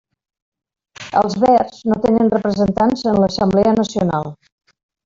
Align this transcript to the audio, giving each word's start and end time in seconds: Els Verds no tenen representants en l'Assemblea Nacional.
Els 1.21 1.35
Verds 1.43 1.85
no 1.91 1.99
tenen 2.07 2.33
representants 2.37 3.07
en 3.13 3.23
l'Assemblea 3.25 3.79
Nacional. 3.81 4.35